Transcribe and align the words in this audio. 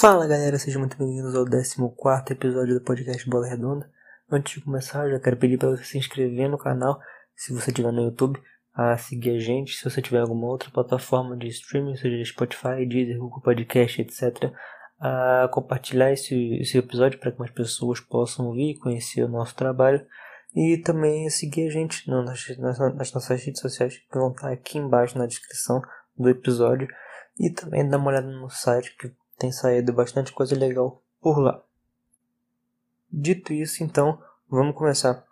Fala 0.00 0.26
galera, 0.26 0.58
sejam 0.58 0.80
muito 0.80 0.96
bem-vindos 0.96 1.34
ao 1.34 1.44
14 1.44 2.32
episódio 2.32 2.74
do 2.76 2.80
podcast 2.80 3.28
Bola 3.28 3.46
Redonda. 3.46 3.86
Antes 4.30 4.54
de 4.54 4.62
começar, 4.62 5.04
eu 5.04 5.10
já 5.10 5.20
quero 5.20 5.36
pedir 5.36 5.58
para 5.58 5.68
você 5.68 5.84
se 5.84 5.98
inscrever 5.98 6.48
no 6.48 6.56
canal, 6.56 6.98
se 7.36 7.52
você 7.52 7.70
estiver 7.70 7.92
no 7.92 8.04
YouTube, 8.04 8.40
a 8.72 8.96
seguir 8.96 9.36
a 9.36 9.38
gente. 9.38 9.76
Se 9.76 9.84
você 9.84 10.00
tiver 10.00 10.20
alguma 10.20 10.46
outra 10.46 10.70
plataforma 10.70 11.36
de 11.36 11.48
streaming, 11.48 11.96
seja 11.96 12.24
Spotify, 12.24 12.86
Deezer, 12.88 13.18
Google 13.18 13.42
Podcast, 13.42 14.00
etc., 14.00 14.50
a 14.98 15.50
compartilhar 15.52 16.10
esse, 16.10 16.34
esse 16.54 16.78
episódio 16.78 17.18
para 17.18 17.32
que 17.32 17.38
mais 17.38 17.50
pessoas 17.50 18.00
possam 18.00 18.46
ouvir 18.46 18.70
e 18.70 18.78
conhecer 18.78 19.22
o 19.22 19.28
nosso 19.28 19.54
trabalho. 19.54 20.00
E 20.56 20.78
também 20.78 21.28
seguir 21.28 21.66
a 21.66 21.70
gente 21.70 22.08
nas, 22.08 22.48
nas, 22.56 22.78
nas 22.78 23.12
nossas 23.12 23.44
redes 23.44 23.60
sociais 23.60 23.98
que 23.98 24.18
vão 24.18 24.30
estar 24.30 24.50
aqui 24.50 24.78
embaixo 24.78 25.18
na 25.18 25.26
descrição 25.26 25.82
do 26.16 26.30
episódio. 26.30 26.88
E 27.38 27.50
também 27.50 27.86
dar 27.86 27.98
uma 27.98 28.08
olhada 28.08 28.28
no 28.28 28.48
site 28.48 28.96
que 28.96 29.19
tem 29.40 29.50
saído 29.50 29.90
bastante 29.94 30.32
coisa 30.34 30.54
legal 30.54 31.02
por 31.18 31.38
lá. 31.38 31.64
Dito 33.10 33.54
isso, 33.54 33.82
então, 33.82 34.18
vamos 34.48 34.76
começar. 34.76 35.24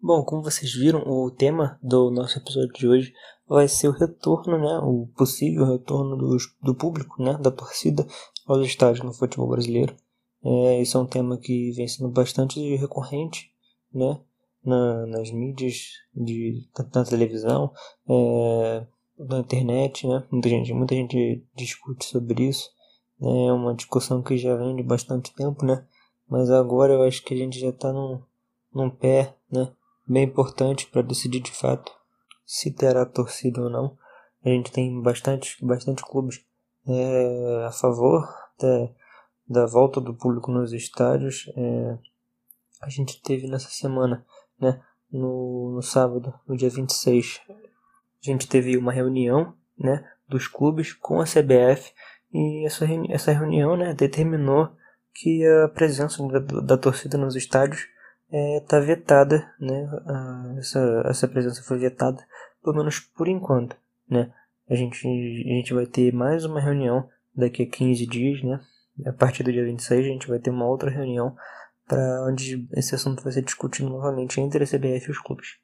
Bom, 0.00 0.24
como 0.24 0.42
vocês 0.42 0.72
viram, 0.72 1.02
o 1.06 1.30
tema 1.30 1.78
do 1.82 2.10
nosso 2.10 2.38
episódio 2.38 2.72
de 2.72 2.88
hoje 2.88 3.14
vai 3.46 3.68
ser 3.68 3.88
o 3.88 3.92
retorno, 3.92 4.58
né, 4.58 4.80
o 4.82 5.06
possível 5.14 5.66
retorno 5.66 6.16
do, 6.16 6.36
do 6.62 6.74
público, 6.74 7.22
né, 7.22 7.36
da 7.36 7.50
torcida 7.50 8.06
aos 8.46 8.66
estádios 8.66 9.04
no 9.04 9.12
futebol 9.12 9.50
brasileiro. 9.50 9.94
É, 10.42 10.80
isso 10.80 10.96
é 10.96 11.00
um 11.00 11.06
tema 11.06 11.36
que 11.36 11.70
vem 11.72 11.86
sendo 11.86 12.10
bastante 12.10 12.58
recorrente, 12.76 13.52
né, 13.92 14.18
na, 14.64 15.06
nas 15.06 15.30
mídias, 15.30 15.90
de, 16.14 16.66
na 16.94 17.04
televisão, 17.04 17.72
é, 18.08 18.86
na 19.28 19.38
internet, 19.38 20.06
né? 20.06 20.24
Muita 20.30 20.48
gente, 20.48 20.72
muita 20.72 20.94
gente 20.94 21.46
discute 21.54 22.04
sobre 22.04 22.48
isso. 22.48 22.70
Né? 23.20 23.46
É 23.46 23.52
uma 23.52 23.74
discussão 23.74 24.22
que 24.22 24.36
já 24.36 24.56
vem 24.56 24.76
de 24.76 24.82
bastante 24.82 25.32
tempo, 25.34 25.64
né? 25.64 25.86
Mas 26.28 26.50
agora 26.50 26.94
eu 26.94 27.02
acho 27.02 27.22
que 27.22 27.34
a 27.34 27.36
gente 27.36 27.58
já 27.58 27.68
está 27.68 27.92
num, 27.92 28.22
num 28.74 28.90
pé, 28.90 29.36
né? 29.50 29.72
Bem 30.06 30.24
importante 30.24 30.86
para 30.86 31.02
decidir 31.02 31.40
de 31.40 31.52
fato 31.52 31.92
se 32.44 32.70
terá 32.70 33.06
torcida 33.06 33.62
ou 33.62 33.70
não. 33.70 33.96
A 34.44 34.48
gente 34.48 34.72
tem 34.72 35.00
bastante, 35.00 35.56
bastante 35.64 36.02
clubes 36.02 36.44
é, 36.86 37.64
a 37.66 37.70
favor 37.70 38.26
da, 38.58 38.88
da 39.48 39.66
volta 39.66 40.00
do 40.00 40.14
público 40.14 40.50
nos 40.50 40.72
estádios. 40.72 41.46
É, 41.56 41.98
a 42.82 42.88
gente 42.88 43.22
teve 43.22 43.46
nessa 43.46 43.68
semana, 43.68 44.24
né? 44.60 44.82
No, 45.10 45.72
no 45.74 45.82
sábado, 45.82 46.32
no 46.48 46.56
dia 46.56 46.70
26, 46.70 47.40
a 48.22 48.30
gente 48.30 48.48
teve 48.48 48.76
uma 48.76 48.92
reunião 48.92 49.54
né, 49.78 50.04
dos 50.28 50.46
clubes 50.46 50.92
com 50.92 51.20
a 51.20 51.24
CBF 51.24 51.92
e 52.32 52.64
essa, 52.64 52.84
reuni 52.84 53.12
essa 53.12 53.32
reunião 53.32 53.76
né, 53.76 53.94
determinou 53.94 54.70
que 55.14 55.44
a 55.46 55.68
presença 55.68 56.26
da, 56.28 56.38
da 56.38 56.78
torcida 56.78 57.18
nos 57.18 57.36
estádios 57.36 57.86
está 58.62 58.78
é, 58.78 58.80
vetada, 58.80 59.46
né, 59.60 59.90
a, 60.06 60.54
essa, 60.58 61.02
essa 61.06 61.28
presença 61.28 61.62
foi 61.62 61.78
vetada, 61.78 62.24
pelo 62.62 62.76
menos 62.76 63.00
por 63.00 63.28
enquanto. 63.28 63.76
Né. 64.08 64.32
A, 64.70 64.74
gente, 64.74 65.06
a 65.06 65.54
gente 65.54 65.74
vai 65.74 65.86
ter 65.86 66.12
mais 66.14 66.44
uma 66.44 66.60
reunião 66.60 67.08
daqui 67.34 67.64
a 67.64 67.66
15 67.66 68.06
dias, 68.06 68.42
né, 68.42 68.60
a 69.06 69.12
partir 69.12 69.42
do 69.42 69.52
dia 69.52 69.64
26 69.64 70.00
a 70.00 70.08
gente 70.08 70.28
vai 70.28 70.38
ter 70.38 70.50
uma 70.50 70.66
outra 70.66 70.90
reunião 70.90 71.34
para 71.86 72.26
onde 72.26 72.66
esse 72.74 72.94
assunto 72.94 73.22
vai 73.22 73.32
ser 73.32 73.42
discutido 73.42 73.90
novamente 73.90 74.40
entre 74.40 74.64
a 74.64 74.66
CBF 74.66 75.08
e 75.08 75.10
os 75.10 75.18
clubes. 75.18 75.58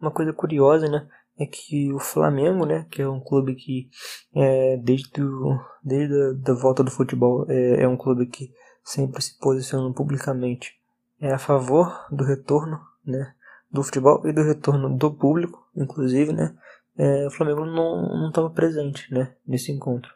Uma 0.00 0.10
coisa 0.10 0.32
curiosa, 0.32 0.88
né, 0.88 1.06
é 1.38 1.46
que 1.46 1.92
o 1.92 1.98
Flamengo, 1.98 2.64
né, 2.64 2.86
que 2.90 3.02
é 3.02 3.08
um 3.08 3.20
clube 3.20 3.54
que 3.54 3.88
é, 4.34 4.76
desde, 4.76 5.22
o, 5.22 5.58
desde 5.82 6.14
a 6.14 6.32
da 6.32 6.54
volta 6.54 6.82
do 6.82 6.90
futebol 6.90 7.44
é, 7.48 7.82
é, 7.82 7.88
um 7.88 7.96
clube 7.96 8.26
que 8.26 8.52
sempre 8.84 9.22
se 9.22 9.38
posiciona 9.38 9.92
publicamente 9.92 10.78
é 11.20 11.32
a 11.32 11.38
favor 11.38 12.06
do 12.10 12.24
retorno, 12.24 12.80
né, 13.04 13.34
do 13.70 13.82
futebol 13.82 14.26
e 14.26 14.32
do 14.32 14.42
retorno 14.42 14.96
do 14.96 15.12
público, 15.12 15.66
inclusive, 15.76 16.32
né, 16.32 16.54
é, 16.96 17.26
o 17.26 17.30
Flamengo 17.30 17.64
não 17.64 18.02
não 18.20 18.28
estava 18.28 18.50
presente, 18.50 19.12
né, 19.12 19.34
nesse 19.46 19.72
encontro. 19.72 20.12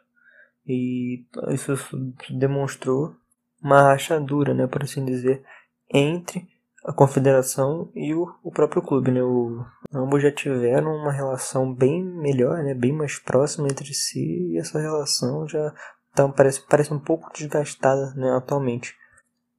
E 0.65 1.25
isso 1.49 1.73
demonstrou 2.29 3.15
uma 3.61 3.81
rachadura, 3.81 4.53
né, 4.53 4.67
por 4.67 4.83
assim 4.83 5.03
dizer, 5.03 5.43
entre 5.91 6.47
a 6.85 6.93
confederação 6.93 7.89
e 7.93 8.13
o, 8.13 8.27
o 8.43 8.51
próprio 8.51 8.81
clube, 8.81 9.11
né? 9.11 9.21
O, 9.21 9.65
ambos 9.93 10.21
já 10.21 10.31
tiveram 10.31 10.95
uma 10.95 11.11
relação 11.11 11.73
bem 11.73 12.03
melhor, 12.03 12.63
né? 12.63 12.73
Bem 12.73 12.93
mais 12.93 13.19
próxima 13.19 13.67
entre 13.67 13.93
si 13.93 14.53
e 14.53 14.57
essa 14.57 14.79
relação 14.79 15.47
já 15.47 15.73
então, 16.19 16.31
parece, 16.31 16.61
parece 16.67 16.93
um 16.93 16.99
pouco 16.99 17.31
desgastada, 17.33 18.13
né? 18.15 18.31
Atualmente. 18.31 18.93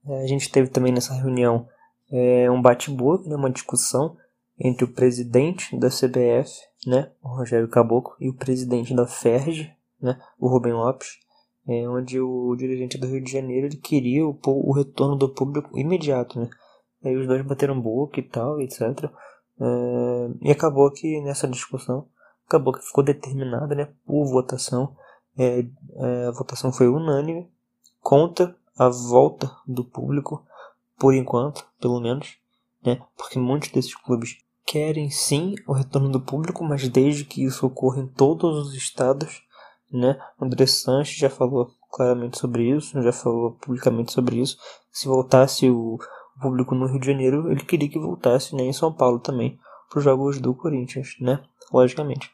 É, 0.07 0.23
a 0.23 0.27
gente 0.27 0.51
teve 0.51 0.69
também 0.69 0.93
nessa 0.93 1.15
reunião 1.15 1.67
é, 2.13 2.51
um 2.51 2.61
bate-boca, 2.61 3.29
né? 3.29 3.37
Uma 3.37 3.51
discussão 3.51 4.17
entre 4.59 4.85
o 4.85 4.93
presidente 4.93 5.75
da 5.79 5.89
CBF, 5.89 6.51
né? 6.87 7.11
O 7.23 7.29
Rogério 7.29 7.69
Caboclo 7.69 8.15
e 8.21 8.29
o 8.29 8.35
presidente 8.35 8.95
da 8.95 9.07
FERJ, 9.07 9.71
né? 10.01 10.21
O 10.39 10.49
Rubem 10.49 10.73
Lopes. 10.73 11.19
É, 11.67 11.89
onde 11.89 12.21
o 12.21 12.55
dirigente 12.57 12.99
do 12.99 13.07
Rio 13.07 13.23
de 13.23 13.33
Janeiro 13.33 13.67
ele 13.67 13.77
queria 13.77 14.27
o, 14.27 14.39
o 14.45 14.73
retorno 14.73 15.17
do 15.17 15.33
público 15.33 15.79
imediato, 15.79 16.39
né? 16.39 16.51
Aí 17.05 17.17
os 17.17 17.27
dois 17.27 17.45
bateram 17.45 17.81
boca 17.81 18.21
e 18.21 18.23
tal, 18.23 18.61
etc. 18.61 18.81
É, 19.61 20.31
e 20.43 20.51
acabou 20.51 20.91
que 20.91 21.21
nessa 21.21 21.49
discussão, 21.49 22.07
acabou 22.47 22.73
que 22.73 22.85
ficou 22.85 23.05
determinada 23.05 23.75
né, 23.75 23.89
por 24.07 24.27
votação. 24.27 24.97
É, 25.39 25.65
é, 25.95 26.27
a 26.27 26.31
votação 26.33 26.73
foi 26.73 26.89
unânime 26.89 27.49
contra 28.01 28.55
a 28.77 28.89
volta 28.89 29.51
do 29.67 29.85
público, 29.85 30.45
por 30.99 31.15
enquanto, 31.15 31.65
pelo 31.81 32.01
menos. 32.01 32.39
Né, 32.85 33.01
porque 33.17 33.39
muitos 33.39 33.71
desses 33.71 33.95
clubes 33.95 34.39
querem 34.67 35.11
sim 35.11 35.55
o 35.67 35.73
retorno 35.73 36.09
do 36.09 36.21
público, 36.21 36.65
mas 36.65 36.89
desde 36.89 37.25
que 37.25 37.45
isso 37.45 37.67
ocorra 37.67 38.01
em 38.01 38.07
todos 38.07 38.67
os 38.67 38.75
estados. 38.75 39.43
Né, 39.93 40.19
André 40.41 40.67
Sanches 40.67 41.19
já 41.19 41.29
falou 41.29 41.73
claramente 41.91 42.39
sobre 42.39 42.71
isso, 42.71 43.03
já 43.03 43.13
falou 43.13 43.53
publicamente 43.61 44.13
sobre 44.13 44.37
isso. 44.37 44.57
Se 44.93 45.09
voltasse 45.09 45.69
o 45.69 45.99
público 46.41 46.75
no 46.75 46.87
Rio 46.87 47.01
de 47.01 47.07
Janeiro, 47.07 47.51
ele 47.51 47.65
queria 47.65 47.89
que 47.89 47.99
voltasse 47.99 48.55
né, 48.57 48.63
em 48.63 48.73
São 48.73 48.93
Paulo 48.93 49.19
também 49.19 49.59
para 49.89 49.99
os 49.99 50.05
jogos 50.05 50.41
do 50.41 50.55
Corinthians, 50.55 51.17
né? 51.21 51.43
Logicamente. 51.73 52.31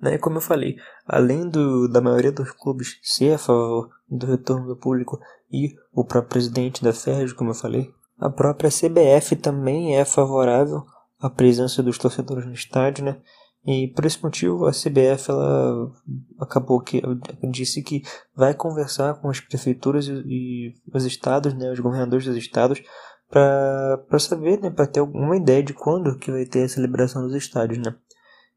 Né, 0.00 0.16
como 0.18 0.38
eu 0.38 0.40
falei, 0.40 0.76
além 1.06 1.48
do, 1.48 1.88
da 1.88 2.00
maioria 2.00 2.32
dos 2.32 2.50
clubes 2.52 2.98
ser 3.02 3.34
a 3.34 3.38
favor 3.38 3.90
do 4.08 4.26
retorno 4.26 4.66
do 4.66 4.76
público 4.76 5.20
e 5.52 5.74
o 5.92 6.04
próprio 6.04 6.30
presidente 6.30 6.82
da 6.82 6.92
FERJ, 6.92 7.34
como 7.34 7.50
eu 7.50 7.54
falei, 7.54 7.92
a 8.18 8.30
própria 8.30 8.70
CBF 8.70 9.36
também 9.36 9.96
é 9.96 10.04
favorável 10.04 10.84
à 11.20 11.28
presença 11.28 11.82
dos 11.82 11.98
torcedores 11.98 12.46
no 12.46 12.52
estádio, 12.52 13.04
né? 13.04 13.20
E 13.66 13.88
por 13.88 14.06
esse 14.06 14.22
motivo 14.22 14.66
a 14.66 14.70
CBF 14.70 15.30
ela 15.30 15.92
acabou 16.40 16.80
que 16.80 17.02
disse 17.50 17.82
que 17.82 18.02
vai 18.34 18.54
conversar 18.54 19.14
com 19.20 19.28
as 19.28 19.40
prefeituras 19.40 20.06
e, 20.08 20.12
e 20.26 20.74
os 20.92 21.04
estados, 21.04 21.52
né, 21.54 21.70
os 21.70 21.80
governadores 21.80 22.24
dos 22.24 22.36
estados, 22.36 22.82
para 23.28 24.18
saber, 24.18 24.60
né, 24.60 24.70
para 24.70 24.86
ter 24.86 25.00
alguma 25.00 25.36
ideia 25.36 25.62
de 25.62 25.74
quando 25.74 26.18
que 26.18 26.30
vai 26.30 26.46
ter 26.46 26.64
a 26.64 26.68
celebração 26.68 27.22
dos 27.22 27.34
estádios, 27.34 27.78
né? 27.78 27.94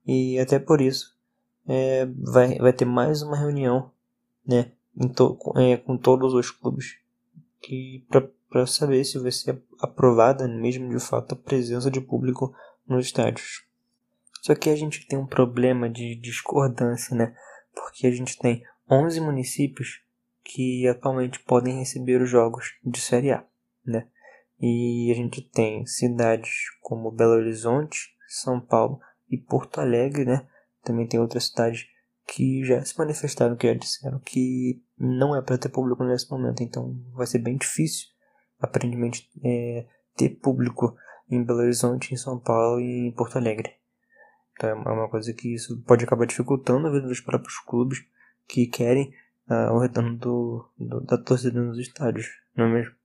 E 0.05 0.39
até 0.39 0.59
por 0.59 0.81
isso 0.81 1.15
é, 1.67 2.05
vai, 2.05 2.57
vai 2.57 2.73
ter 2.73 2.85
mais 2.85 3.21
uma 3.21 3.37
reunião, 3.37 3.91
né, 4.45 4.71
to, 5.15 5.37
é, 5.57 5.77
com 5.77 5.97
todos 5.97 6.33
os 6.33 6.49
clubes 6.49 6.97
que 7.61 8.05
para 8.49 8.65
saber 8.65 9.03
se 9.05 9.19
vai 9.19 9.31
ser 9.31 9.61
aprovada 9.79 10.47
mesmo 10.47 10.89
de 10.89 10.99
fato 10.99 11.33
a 11.33 11.37
presença 11.37 11.89
de 11.91 12.01
público 12.01 12.53
nos 12.87 13.05
estádios. 13.05 13.63
Só 14.41 14.55
que 14.55 14.69
a 14.69 14.75
gente 14.75 15.07
tem 15.07 15.19
um 15.19 15.27
problema 15.27 15.87
de 15.87 16.15
discordância, 16.15 17.15
né? 17.15 17.35
Porque 17.73 18.07
a 18.07 18.11
gente 18.11 18.37
tem 18.37 18.63
11 18.89 19.21
municípios 19.21 20.01
que 20.43 20.87
atualmente 20.87 21.39
podem 21.39 21.77
receber 21.77 22.21
os 22.21 22.29
jogos 22.29 22.73
de 22.83 22.99
Série 22.99 23.31
A, 23.31 23.45
né? 23.85 24.07
E 24.61 25.11
a 25.11 25.15
gente 25.15 25.41
tem 25.41 25.85
cidades 25.87 26.51
como 26.81 27.11
Belo 27.11 27.33
Horizonte, 27.33 28.15
São 28.27 28.61
Paulo 28.61 28.99
e 29.27 29.35
Porto 29.35 29.81
Alegre, 29.81 30.23
né? 30.23 30.47
Também 30.83 31.07
tem 31.07 31.19
outras 31.19 31.47
cidades 31.47 31.87
que 32.27 32.63
já 32.63 32.85
se 32.85 32.95
manifestaram, 32.97 33.55
que 33.55 33.67
já 33.67 33.73
disseram 33.73 34.19
que 34.19 34.83
não 34.97 35.35
é 35.35 35.41
para 35.41 35.57
ter 35.57 35.69
público 35.69 36.03
nesse 36.03 36.29
momento. 36.29 36.61
Então 36.61 36.95
vai 37.13 37.25
ser 37.25 37.39
bem 37.39 37.57
difícil, 37.57 38.07
aparentemente, 38.59 39.27
é, 39.43 39.87
ter 40.15 40.29
público 40.29 40.95
em 41.27 41.43
Belo 41.43 41.59
Horizonte, 41.59 42.13
em 42.13 42.17
São 42.17 42.39
Paulo 42.39 42.79
e 42.79 43.07
em 43.07 43.11
Porto 43.11 43.37
Alegre. 43.37 43.73
Então 44.53 44.69
é 44.69 44.91
uma 44.91 45.09
coisa 45.09 45.33
que 45.33 45.55
isso 45.55 45.81
pode 45.87 46.05
acabar 46.05 46.27
dificultando 46.27 46.87
a 46.87 46.91
vida 46.91 47.07
dos 47.07 47.19
próprios 47.19 47.57
clubes 47.59 47.99
que 48.47 48.67
querem 48.67 49.11
uh, 49.49 49.73
o 49.73 49.79
retorno 49.79 50.15
do, 50.17 50.69
do, 50.77 51.01
da 51.01 51.17
torcida 51.17 51.59
nos 51.59 51.79
estádios, 51.79 52.27
não 52.55 52.65
é 52.65 52.73
mesmo? 52.73 53.00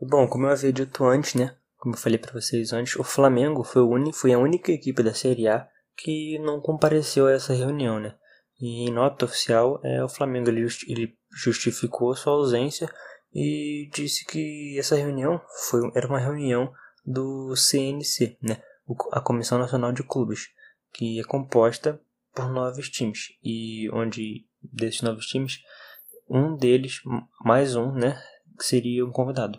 Bom, 0.00 0.28
como 0.28 0.46
eu 0.46 0.50
havia 0.50 0.72
dito 0.72 1.04
antes, 1.04 1.34
né? 1.34 1.56
Como 1.76 1.94
eu 1.94 1.98
falei 1.98 2.18
para 2.18 2.32
vocês 2.32 2.72
antes, 2.72 2.96
o 2.96 3.04
Flamengo 3.04 3.64
foi, 3.64 3.82
o 3.82 4.12
foi 4.12 4.32
a 4.32 4.38
única 4.38 4.72
equipe 4.72 5.02
da 5.02 5.14
Série 5.14 5.48
A 5.48 5.68
que 5.96 6.38
não 6.38 6.60
compareceu 6.60 7.26
a 7.26 7.32
essa 7.32 7.52
reunião, 7.52 7.98
né? 7.98 8.14
E 8.60 8.88
em 8.88 8.92
nota 8.92 9.24
oficial, 9.24 9.80
é, 9.84 10.02
o 10.02 10.08
Flamengo 10.08 10.48
ele, 10.48 10.66
ele 10.86 11.16
justificou 11.30 12.14
sua 12.14 12.32
ausência 12.32 12.88
e 13.32 13.88
disse 13.92 14.24
que 14.24 14.76
essa 14.78 14.96
reunião 14.96 15.40
foi, 15.68 15.80
era 15.94 16.06
uma 16.06 16.18
reunião 16.18 16.72
do 17.04 17.54
CNC, 17.54 18.36
né, 18.42 18.60
a 19.12 19.20
Comissão 19.20 19.58
Nacional 19.58 19.92
de 19.92 20.02
Clubes, 20.02 20.48
que 20.92 21.20
é 21.20 21.24
composta 21.24 22.00
por 22.34 22.50
nove 22.50 22.82
times 22.82 23.28
e 23.42 23.88
onde 23.92 24.46
desses 24.62 25.02
nove 25.02 25.20
times 25.20 25.60
um 26.28 26.56
deles 26.56 27.00
mais 27.44 27.76
um, 27.76 27.92
né, 27.92 28.20
seria 28.58 29.04
um 29.04 29.10
convidado. 29.10 29.58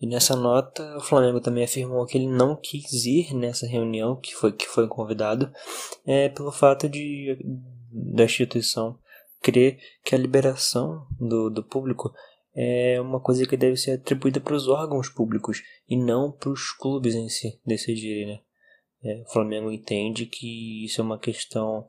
E 0.00 0.06
nessa 0.06 0.34
nota, 0.34 0.96
o 0.96 1.00
Flamengo 1.00 1.40
também 1.40 1.64
afirmou 1.64 2.06
que 2.06 2.16
ele 2.16 2.26
não 2.26 2.56
quis 2.56 3.04
ir 3.04 3.34
nessa 3.34 3.66
reunião 3.66 4.16
que 4.16 4.34
foi 4.34 4.52
que 4.52 4.66
foi 4.66 4.88
convidado, 4.88 5.52
é 6.06 6.28
pelo 6.28 6.50
fato 6.50 6.88
de 6.88 7.38
da 7.92 8.24
instituição 8.24 8.98
crer 9.42 9.78
que 10.04 10.14
a 10.14 10.18
liberação 10.18 11.06
do, 11.18 11.50
do 11.50 11.62
público 11.62 12.12
é 12.54 13.00
uma 13.00 13.20
coisa 13.20 13.46
que 13.46 13.56
deve 13.56 13.76
ser 13.76 13.92
atribuída 13.92 14.40
para 14.40 14.54
os 14.54 14.68
órgãos 14.68 15.08
públicos 15.08 15.62
e 15.88 15.96
não 15.96 16.32
para 16.32 16.50
os 16.50 16.72
clubes 16.72 17.14
em 17.14 17.28
si 17.28 17.60
decidirem, 17.64 18.26
né? 18.26 18.40
É, 19.02 19.22
o 19.22 19.32
Flamengo 19.32 19.70
entende 19.70 20.26
que 20.26 20.84
isso 20.84 21.00
é 21.00 21.04
uma 21.04 21.18
questão 21.18 21.86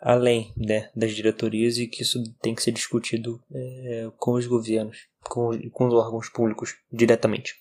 além 0.00 0.52
né, 0.56 0.90
das 0.94 1.12
diretorias 1.12 1.78
e 1.78 1.86
que 1.86 2.02
isso 2.02 2.22
tem 2.40 2.54
que 2.54 2.62
ser 2.62 2.72
discutido 2.72 3.40
é, 3.52 4.10
com 4.18 4.32
os 4.32 4.46
governos, 4.46 5.08
com, 5.34 5.50
com 5.70 5.88
os 5.88 5.94
órgãos 5.94 6.28
públicos 6.28 6.76
diretamente. 6.92 7.56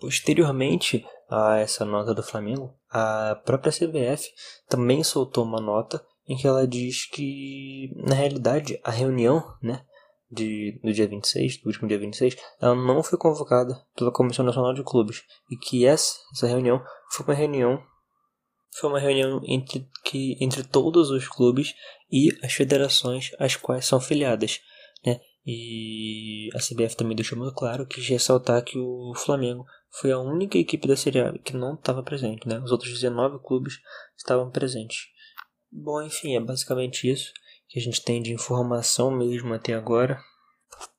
Posteriormente 0.00 1.06
a 1.30 1.58
essa 1.58 1.84
nota 1.84 2.12
do 2.12 2.22
Flamengo, 2.22 2.74
a 2.90 3.40
própria 3.44 3.72
CBF 3.72 4.28
também 4.68 5.04
soltou 5.04 5.44
uma 5.44 5.60
nota 5.60 6.04
em 6.28 6.36
que 6.36 6.46
ela 6.46 6.66
diz 6.66 7.06
que, 7.06 7.92
na 7.94 8.16
realidade, 8.16 8.80
a 8.82 8.90
reunião 8.90 9.54
né, 9.62 9.84
de, 10.28 10.80
do 10.82 10.92
dia 10.92 11.06
26, 11.06 11.58
do 11.58 11.68
último 11.68 11.86
dia 11.86 11.98
26, 11.98 12.36
ela 12.60 12.74
não 12.74 13.02
foi 13.04 13.16
convocada 13.16 13.80
pela 13.96 14.12
Comissão 14.12 14.44
Nacional 14.44 14.74
de 14.74 14.82
Clubes 14.82 15.22
e 15.48 15.56
que 15.56 15.86
essa, 15.86 16.18
essa 16.32 16.48
reunião 16.48 16.82
foi 17.12 17.24
uma 17.24 17.34
reunião 17.34 17.82
foi 18.78 18.90
uma 18.90 18.98
reunião 18.98 19.40
entre, 19.44 19.88
que, 20.04 20.36
entre 20.38 20.62
todos 20.62 21.10
os 21.10 21.26
clubes 21.26 21.72
e 22.10 22.36
as 22.42 22.52
federações 22.52 23.30
às 23.38 23.56
quais 23.56 23.86
são 23.86 23.98
filiadas? 23.98 24.60
E 25.46 26.48
a 26.54 26.58
CBF 26.58 26.96
também 26.96 27.14
deixou 27.14 27.38
muito 27.38 27.54
claro 27.54 27.86
que 27.86 28.00
ressaltar 28.00 28.64
que 28.64 28.76
o 28.78 29.12
Flamengo 29.14 29.64
foi 29.90 30.10
a 30.10 30.18
única 30.18 30.58
equipe 30.58 30.88
da 30.88 30.96
Série 30.96 31.20
A 31.20 31.32
que 31.38 31.56
não 31.56 31.74
estava 31.74 32.02
presente, 32.02 32.48
né? 32.48 32.58
Os 32.58 32.72
outros 32.72 32.92
19 32.92 33.38
clubes 33.44 33.78
estavam 34.16 34.50
presentes. 34.50 35.06
Bom, 35.70 36.02
enfim, 36.02 36.34
é 36.34 36.40
basicamente 36.40 37.08
isso 37.08 37.32
que 37.68 37.78
a 37.78 37.82
gente 37.82 38.02
tem 38.02 38.20
de 38.20 38.32
informação 38.32 39.10
mesmo 39.10 39.54
até 39.54 39.74
agora. 39.74 40.20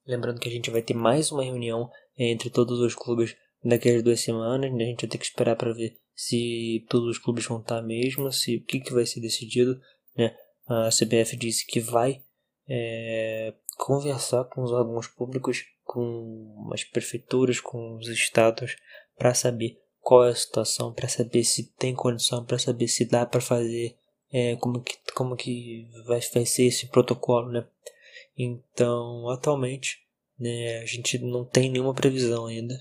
Lembrando 0.06 0.40
que 0.40 0.48
a 0.48 0.52
gente 0.52 0.72
vai 0.72 0.82
ter 0.82 0.94
mais 0.94 1.32
uma 1.32 1.44
reunião 1.44 1.90
entre 2.18 2.50
todos 2.50 2.80
os 2.80 2.96
clubes 2.96 3.36
daqui 3.64 3.90
a 3.90 4.02
duas 4.02 4.22
semanas. 4.22 4.72
Né? 4.74 4.86
A 4.86 4.88
gente 4.88 5.02
vai 5.02 5.10
ter 5.10 5.18
que 5.18 5.26
esperar 5.26 5.56
para 5.56 5.74
ver 5.74 5.98
se 6.16 6.86
todos 6.90 7.10
os 7.10 7.18
clubes 7.18 7.46
vão 7.46 7.60
estar 7.60 7.82
mesmo, 7.82 8.32
se 8.32 8.58
o 8.58 8.64
que, 8.64 8.80
que 8.80 8.94
vai 8.94 9.06
ser 9.06 9.20
decidido. 9.20 9.80
Né? 10.16 10.36
A 10.68 10.90
CBF 10.90 11.36
disse 11.36 11.66
que 11.66 11.80
vai 11.80 12.22
é, 12.68 13.54
conversar 13.78 14.44
com 14.46 14.64
os 14.64 14.72
órgãos 14.72 15.08
públicos, 15.08 15.66
com 15.84 16.70
as 16.74 16.84
prefeituras, 16.84 17.60
com 17.60 17.96
os 17.96 18.08
estados, 18.10 18.76
para 19.18 19.34
saber 19.34 19.80
qual 20.02 20.26
é 20.26 20.30
a 20.30 20.36
situação, 20.36 20.94
para 20.94 21.08
saber 21.08 21.44
se 21.44 21.72
tem 21.78 21.94
condição, 21.94 22.44
para 22.44 22.58
saber 22.58 22.88
se 22.88 23.06
dá 23.06 23.26
para 23.26 23.42
fazer 23.42 23.96
é, 24.32 24.56
como 24.58 24.82
que, 24.82 24.98
como 25.14 25.36
que 25.36 25.88
vai, 26.06 26.22
ser 26.22 26.66
esse 26.66 26.88
protocolo, 26.88 27.50
né? 27.50 27.66
Então, 28.38 29.30
atualmente, 29.30 30.00
né, 30.40 30.80
a 30.80 30.86
gente 30.86 31.18
não 31.20 31.44
tem 31.46 31.70
nenhuma 31.70 31.94
previsão 31.94 32.46
ainda 32.46 32.80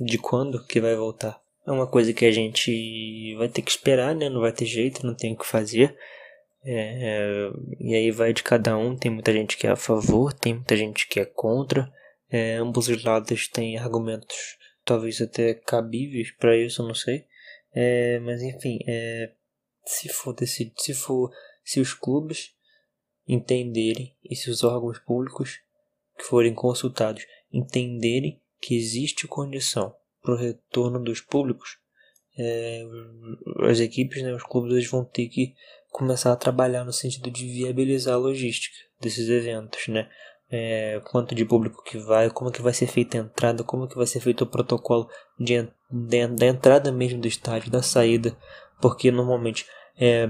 de 0.00 0.18
quando 0.18 0.64
que 0.64 0.80
vai 0.80 0.94
voltar. 0.94 1.40
É 1.66 1.70
uma 1.70 1.86
coisa 1.86 2.12
que 2.12 2.24
a 2.24 2.30
gente 2.32 3.34
vai 3.36 3.48
ter 3.48 3.62
que 3.62 3.70
esperar, 3.70 4.14
né? 4.14 4.28
Não 4.28 4.40
vai 4.40 4.52
ter 4.52 4.64
jeito, 4.64 5.06
não 5.06 5.14
tem 5.14 5.34
o 5.34 5.36
que 5.36 5.46
fazer. 5.46 5.96
É, 6.70 7.22
e 7.80 7.94
aí 7.94 8.10
vai 8.10 8.34
de 8.34 8.42
cada 8.42 8.76
um. 8.76 8.94
Tem 8.94 9.10
muita 9.10 9.32
gente 9.32 9.56
que 9.56 9.66
é 9.66 9.70
a 9.70 9.76
favor, 9.76 10.34
tem 10.34 10.52
muita 10.52 10.76
gente 10.76 11.08
que 11.08 11.18
é 11.18 11.24
contra. 11.24 11.90
É, 12.30 12.56
ambos 12.56 12.88
os 12.88 13.02
lados 13.02 13.48
têm 13.48 13.78
argumentos, 13.78 14.58
talvez 14.84 15.18
até 15.22 15.54
cabíveis 15.54 16.30
para 16.32 16.54
isso, 16.58 16.82
não 16.82 16.94
sei. 16.94 17.24
É, 17.74 18.18
mas 18.18 18.42
enfim, 18.42 18.80
é, 18.86 19.32
se 19.86 20.10
for 20.10 20.34
decidir, 20.34 20.74
se 20.76 20.92
for, 20.92 21.30
se 21.64 21.80
os 21.80 21.94
clubes 21.94 22.54
entenderem 23.26 24.14
e 24.22 24.36
se 24.36 24.50
os 24.50 24.62
órgãos 24.62 24.98
públicos 24.98 25.60
que 26.18 26.24
forem 26.24 26.52
consultados 26.52 27.24
entenderem 27.50 28.42
que 28.60 28.76
existe 28.76 29.26
condição 29.26 29.94
para 30.20 30.34
o 30.34 30.36
retorno 30.36 31.02
dos 31.02 31.22
públicos, 31.22 31.78
é, 32.38 32.82
as 33.62 33.80
equipes, 33.80 34.22
né, 34.22 34.34
os 34.34 34.42
clubes, 34.42 34.72
eles 34.72 34.90
vão 34.90 35.02
ter 35.02 35.28
que 35.28 35.54
começar 35.90 36.32
a 36.32 36.36
trabalhar 36.36 36.84
no 36.84 36.92
sentido 36.92 37.30
de 37.30 37.46
viabilizar 37.46 38.14
a 38.14 38.18
logística 38.18 38.76
desses 39.00 39.28
eventos, 39.28 39.88
né? 39.88 40.08
É, 40.50 41.00
quanto 41.10 41.34
de 41.34 41.44
público 41.44 41.82
que 41.82 41.98
vai, 41.98 42.30
como 42.30 42.50
que 42.50 42.62
vai 42.62 42.72
ser 42.72 42.86
feita 42.86 43.18
a 43.18 43.20
entrada, 43.20 43.62
como 43.62 43.86
que 43.86 43.96
vai 43.96 44.06
ser 44.06 44.20
feito 44.20 44.44
o 44.44 44.46
protocolo 44.46 45.08
de, 45.38 45.62
de, 45.90 46.26
da 46.28 46.46
entrada 46.46 46.90
mesmo 46.90 47.20
do 47.20 47.28
estádio, 47.28 47.70
da 47.70 47.82
saída, 47.82 48.34
porque 48.80 49.10
normalmente 49.10 49.66
é, 49.98 50.26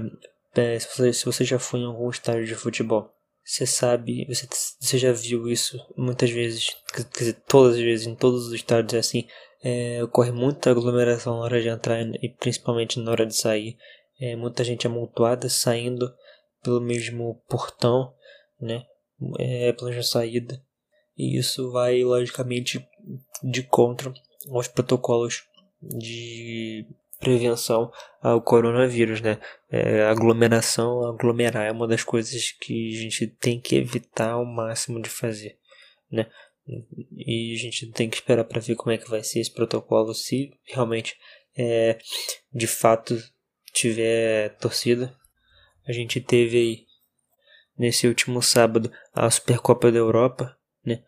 é, 0.55 0.77
se, 0.77 0.87
você, 0.89 1.13
se 1.13 1.25
você 1.25 1.45
já 1.45 1.57
foi 1.57 1.79
em 1.79 1.85
algum 1.85 2.09
estádio 2.09 2.45
de 2.45 2.55
futebol, 2.55 3.13
você 3.43 3.65
sabe, 3.65 4.25
você, 4.27 4.47
você 4.79 4.97
já 4.97 5.11
viu 5.11 5.47
isso 5.47 5.79
muitas 5.97 6.29
vezes, 6.29 6.75
quer 6.93 7.05
dizer, 7.05 7.37
todas 7.47 7.75
as 7.75 7.81
vezes, 7.81 8.05
em 8.05 8.15
todos 8.15 8.47
os 8.47 8.53
estádios 8.53 8.93
é 8.93 8.99
assim, 8.99 9.27
é, 9.63 10.03
ocorre 10.03 10.31
muita 10.31 10.71
aglomeração 10.71 11.37
na 11.37 11.43
hora 11.43 11.61
de 11.61 11.67
entrar 11.67 12.01
e 12.01 12.29
principalmente 12.29 12.99
na 12.99 13.11
hora 13.11 13.25
de 13.25 13.35
sair. 13.35 13.77
É, 14.19 14.35
muita 14.35 14.63
gente 14.63 14.85
amontoada 14.85 15.47
saindo 15.49 16.13
pelo 16.61 16.81
mesmo 16.81 17.41
portão, 17.47 18.13
né? 18.59 18.85
É, 19.37 19.71
pela 19.73 19.89
mesma 19.89 20.03
saída. 20.03 20.61
E 21.17 21.37
isso 21.37 21.71
vai, 21.71 22.03
logicamente, 22.03 22.85
de 23.43 23.63
contra 23.63 24.13
aos 24.49 24.67
protocolos 24.67 25.43
de 25.81 26.85
prevenção 27.19 27.91
ao 28.21 28.41
coronavírus, 28.41 29.21
né? 29.21 29.39
É, 29.69 30.03
aglomeração, 30.03 31.05
aglomerar 31.05 31.65
é 31.65 31.71
uma 31.71 31.87
das 31.87 32.03
coisas 32.03 32.51
que 32.51 32.95
a 32.95 33.01
gente 33.01 33.27
tem 33.27 33.59
que 33.59 33.75
evitar 33.75 34.31
ao 34.31 34.45
máximo 34.45 35.01
de 35.01 35.09
fazer, 35.09 35.57
né? 36.11 36.27
E 37.15 37.53
a 37.53 37.57
gente 37.57 37.91
tem 37.91 38.09
que 38.09 38.17
esperar 38.17 38.43
para 38.43 38.61
ver 38.61 38.75
como 38.75 38.91
é 38.91 38.97
que 38.97 39.09
vai 39.09 39.23
ser 39.23 39.39
esse 39.39 39.51
protocolo, 39.51 40.13
se 40.13 40.53
realmente 40.65 41.17
é, 41.57 41.97
de 42.53 42.67
fato 42.67 43.17
tiver 43.79 44.49
torcida. 44.57 45.15
A 45.87 45.91
gente 45.91 46.19
teve 46.21 46.57
aí 46.57 46.85
nesse 47.77 48.07
último 48.07 48.41
sábado 48.41 48.91
a 49.13 49.29
Supercopa 49.29 49.91
da 49.91 49.97
Europa, 49.97 50.55
né? 50.85 51.01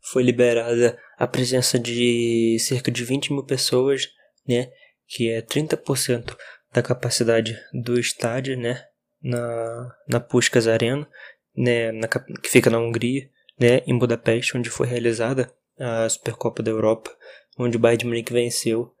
Foi 0.00 0.22
liberada 0.22 0.98
a 1.18 1.26
presença 1.26 1.78
de 1.78 2.56
cerca 2.60 2.90
de 2.90 3.04
20 3.04 3.32
mil 3.32 3.44
pessoas, 3.44 4.08
né? 4.46 4.70
que 5.06 5.30
é 5.30 5.40
30% 5.40 6.36
da 6.72 6.82
capacidade 6.82 7.56
do 7.72 7.98
estádio, 7.98 8.58
né, 8.58 8.84
na, 9.22 9.94
na 10.08 10.20
Puskas 10.20 10.66
Arena, 10.66 11.08
né, 11.56 11.92
na, 11.92 12.08
que 12.08 12.48
fica 12.48 12.68
na 12.68 12.78
Hungria, 12.78 13.28
né, 13.58 13.78
em 13.86 13.96
Budapeste, 13.96 14.56
onde 14.56 14.68
foi 14.68 14.86
realizada 14.86 15.50
a 15.78 16.08
Supercopa 16.08 16.62
da 16.62 16.70
Europa, 16.70 17.10
onde 17.58 17.76
o 17.76 17.80
Bayern 17.80 18.00
de 18.00 18.06
Munique 18.06 18.32
venceu 18.32 18.92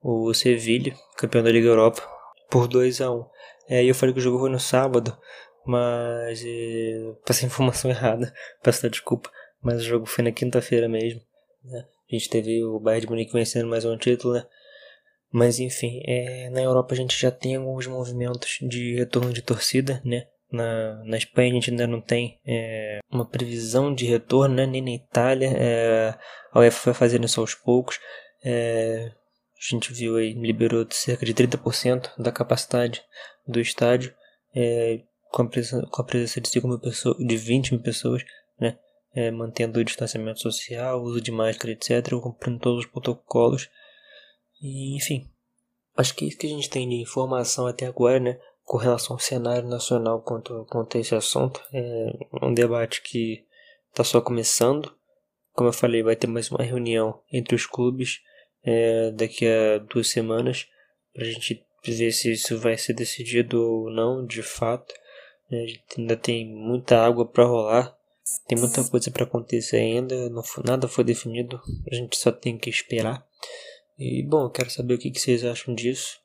o 0.00 0.32
Sevilla, 0.34 0.94
campeão 1.16 1.42
da 1.42 1.50
Liga 1.50 1.66
Europa, 1.66 2.02
por 2.50 2.68
2 2.68 3.00
a 3.00 3.10
1 3.10 3.24
é, 3.68 3.84
eu 3.84 3.94
falei 3.94 4.12
que 4.12 4.18
o 4.20 4.22
jogo 4.22 4.38
foi 4.38 4.50
no 4.50 4.60
sábado, 4.60 5.16
mas 5.66 6.42
é, 6.44 7.14
passei 7.26 7.46
informação 7.46 7.90
errada, 7.90 8.32
peço 8.62 8.88
desculpa, 8.88 9.30
mas 9.62 9.78
o 9.78 9.84
jogo 9.84 10.06
foi 10.06 10.24
na 10.24 10.32
quinta-feira 10.32 10.88
mesmo. 10.88 11.22
Né? 11.64 11.84
A 12.10 12.14
gente 12.14 12.28
teve 12.28 12.62
o 12.62 12.78
Bayern 12.78 13.06
de 13.06 13.10
Munique 13.10 13.32
vencendo 13.32 13.68
mais 13.68 13.84
um 13.84 13.96
título, 13.96 14.34
né? 14.34 14.46
Mas 15.32 15.58
enfim, 15.58 16.00
é, 16.06 16.50
na 16.50 16.62
Europa 16.62 16.94
a 16.94 16.96
gente 16.96 17.20
já 17.20 17.30
tem 17.30 17.56
alguns 17.56 17.86
movimentos 17.86 18.58
de 18.60 18.94
retorno 18.94 19.32
de 19.32 19.42
torcida, 19.42 20.00
né? 20.04 20.26
Na, 20.52 21.02
na 21.04 21.16
Espanha 21.16 21.50
a 21.50 21.54
gente 21.54 21.70
ainda 21.70 21.86
não 21.86 22.00
tem 22.00 22.38
é, 22.46 23.00
uma 23.10 23.26
previsão 23.26 23.92
de 23.92 24.04
retorno, 24.04 24.54
né? 24.54 24.66
nem 24.66 24.80
na 24.80 24.90
Itália. 24.90 25.50
É, 25.56 26.14
a 26.52 26.60
UEFA 26.60 26.92
vai 26.92 26.94
fazendo 26.94 27.24
isso 27.24 27.40
aos 27.40 27.54
poucos. 27.54 27.98
É, 28.44 29.10
a 29.56 29.74
gente 29.74 29.92
viu 29.92 30.16
aí, 30.16 30.32
liberou 30.32 30.86
cerca 30.90 31.24
de 31.24 31.34
30% 31.34 32.10
da 32.18 32.32
capacidade 32.32 33.02
do 33.46 33.60
estádio, 33.60 34.14
é, 34.54 35.02
com, 35.30 35.42
a 35.42 35.48
presença, 35.48 35.86
com 35.86 36.02
a 36.02 36.04
presença 36.04 36.40
de, 36.40 36.48
5 36.48 36.68
mil 36.68 36.78
pessoas, 36.78 37.16
de 37.18 37.36
20 37.36 37.72
mil 37.72 37.82
pessoas, 37.82 38.24
né? 38.58 38.78
É, 39.14 39.30
mantendo 39.30 39.78
o 39.78 39.84
distanciamento 39.84 40.40
social, 40.40 41.00
uso 41.02 41.20
de 41.20 41.30
máscara, 41.30 41.72
etc., 41.72 42.10
cumprindo 42.20 42.58
todos 42.58 42.84
os 42.84 42.90
protocolos. 42.90 43.70
E, 44.60 44.96
enfim, 44.96 45.30
acho 45.96 46.14
que 46.14 46.26
isso 46.26 46.36
que 46.36 46.46
a 46.46 46.50
gente 46.50 46.68
tem 46.68 46.88
de 46.88 46.96
informação 46.96 47.66
até 47.66 47.86
agora, 47.86 48.18
né? 48.18 48.38
com 48.64 48.78
relação 48.78 49.14
ao 49.14 49.20
cenário 49.20 49.68
nacional 49.68 50.22
quanto, 50.22 50.64
quanto 50.68 50.96
a 50.96 51.00
esse 51.00 51.14
assunto. 51.14 51.62
É 51.72 52.10
um 52.42 52.52
debate 52.52 53.02
que 53.02 53.44
está 53.90 54.02
só 54.02 54.20
começando. 54.20 54.92
Como 55.52 55.68
eu 55.68 55.72
falei, 55.72 56.02
vai 56.02 56.16
ter 56.16 56.26
mais 56.26 56.50
uma 56.50 56.64
reunião 56.64 57.20
entre 57.30 57.54
os 57.54 57.66
clubes 57.66 58.20
é, 58.64 59.10
daqui 59.10 59.46
a 59.46 59.78
duas 59.78 60.08
semanas 60.08 60.66
para 61.12 61.22
a 61.22 61.26
gente 61.26 61.64
ver 61.84 62.12
se 62.12 62.32
isso 62.32 62.58
vai 62.58 62.76
ser 62.78 62.94
decidido 62.94 63.60
ou 63.60 63.90
não 63.90 64.24
de 64.26 64.42
fato. 64.42 64.94
A 65.50 65.56
gente 65.56 65.82
ainda 65.98 66.16
tem 66.16 66.46
muita 66.46 66.98
água 66.98 67.26
para 67.26 67.44
rolar, 67.44 67.96
tem 68.48 68.58
muita 68.58 68.82
coisa 68.84 69.10
para 69.10 69.24
acontecer 69.24 69.76
ainda, 69.76 70.28
não, 70.30 70.42
nada 70.64 70.88
foi 70.88 71.04
definido, 71.04 71.60
a 71.90 71.94
gente 71.94 72.16
só 72.16 72.32
tem 72.32 72.56
que 72.56 72.70
esperar. 72.70 73.24
E 73.98 74.22
bom, 74.22 74.44
eu 74.44 74.50
quero 74.50 74.70
saber 74.70 74.94
o 74.94 74.98
que, 74.98 75.10
que 75.10 75.20
vocês 75.20 75.44
acham 75.44 75.74
disso. 75.74 76.18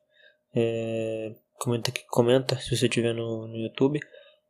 É, 0.55 1.33
comenta 1.59 1.91
aqui, 1.91 2.03
comenta 2.09 2.57
se 2.57 2.75
você 2.75 2.87
estiver 2.87 3.13
no, 3.13 3.47
no 3.47 3.57
YouTube. 3.57 3.99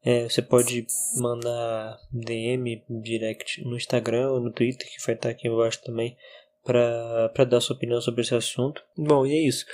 É, 0.01 0.29
você 0.29 0.41
pode 0.41 0.87
mandar 1.17 1.99
DM 2.09 2.81
direct 3.01 3.61
no 3.65 3.75
Instagram 3.75 4.31
ou 4.31 4.39
no 4.39 4.51
Twitter, 4.51 4.89
que 4.89 5.05
vai 5.05 5.15
estar 5.15 5.29
aqui 5.29 5.47
embaixo 5.49 5.81
também, 5.83 6.15
para 6.63 7.45
dar 7.45 7.61
sua 7.61 7.75
opinião 7.75 8.01
sobre 8.01 8.21
esse 8.21 8.35
assunto. 8.35 8.83
Bom, 8.97 9.25
e 9.25 9.33
é 9.33 9.47
isso. 9.47 9.65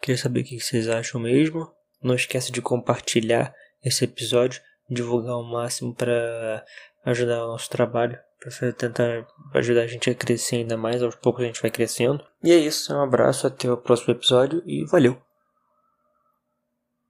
Queria 0.00 0.18
saber 0.18 0.40
o 0.40 0.44
que 0.44 0.60
vocês 0.60 0.88
acham 0.88 1.20
mesmo. 1.20 1.70
Não 2.02 2.14
esqueça 2.14 2.50
de 2.50 2.60
compartilhar 2.60 3.54
esse 3.84 4.04
episódio, 4.04 4.60
divulgar 4.90 5.34
ao 5.34 5.44
máximo 5.44 5.94
para 5.94 6.64
ajudar 7.04 7.44
o 7.44 7.48
nosso 7.48 7.70
trabalho, 7.70 8.18
para 8.40 8.72
tentar 8.72 9.26
ajudar 9.54 9.82
a 9.82 9.86
gente 9.86 10.10
a 10.10 10.14
crescer 10.14 10.56
ainda 10.56 10.76
mais. 10.76 11.02
Aos 11.02 11.14
poucos 11.14 11.44
a 11.44 11.46
gente 11.46 11.62
vai 11.62 11.70
crescendo. 11.70 12.24
E 12.42 12.52
é 12.52 12.56
isso. 12.56 12.92
Um 12.92 13.00
abraço, 13.00 13.46
até 13.46 13.70
o 13.70 13.76
próximo 13.76 14.14
episódio 14.14 14.62
e 14.66 14.84
valeu! 14.86 15.31